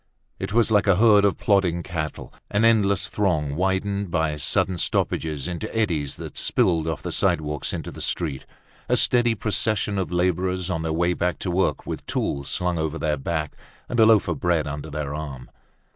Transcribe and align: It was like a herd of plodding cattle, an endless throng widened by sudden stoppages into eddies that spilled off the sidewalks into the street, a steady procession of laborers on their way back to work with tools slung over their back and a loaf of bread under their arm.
It 0.39 0.51
was 0.51 0.71
like 0.71 0.87
a 0.87 0.95
herd 0.95 1.23
of 1.23 1.37
plodding 1.37 1.83
cattle, 1.83 2.33
an 2.49 2.65
endless 2.65 3.07
throng 3.07 3.55
widened 3.55 4.09
by 4.09 4.35
sudden 4.35 4.79
stoppages 4.79 5.47
into 5.47 5.69
eddies 5.77 6.15
that 6.15 6.37
spilled 6.37 6.87
off 6.87 7.03
the 7.03 7.11
sidewalks 7.11 7.71
into 7.71 7.91
the 7.91 8.01
street, 8.01 8.47
a 8.89 8.97
steady 8.97 9.35
procession 9.35 9.99
of 9.99 10.11
laborers 10.11 10.71
on 10.71 10.81
their 10.81 10.91
way 10.91 11.13
back 11.13 11.37
to 11.37 11.51
work 11.51 11.85
with 11.85 12.03
tools 12.07 12.49
slung 12.49 12.79
over 12.79 12.97
their 12.97 13.15
back 13.15 13.53
and 13.87 13.99
a 13.99 14.05
loaf 14.07 14.27
of 14.27 14.39
bread 14.39 14.65
under 14.65 14.89
their 14.89 15.13
arm. 15.13 15.51